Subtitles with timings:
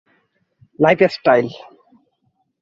[0.79, 1.47] lifestyle